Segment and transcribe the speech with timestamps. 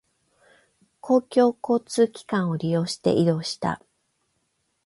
[0.99, 1.27] 公共
[1.63, 3.83] 交通機関を利用して移動した。